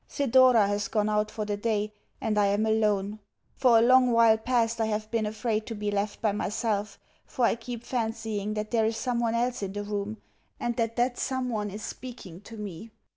[0.09, 3.19] Thedora has gone out for the day, and I am alone.
[3.55, 7.45] For a long while past I have been afraid to be left by myself, for
[7.45, 10.17] I keep fancying that there is someone else in the room,
[10.59, 12.89] and that that someone is speaking to me.